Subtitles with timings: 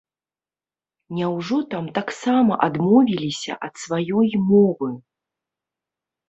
[1.17, 4.89] Няўжо там таксама адмовіліся ад сваёй мовы?